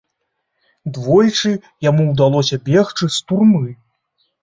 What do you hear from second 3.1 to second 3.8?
з турмы.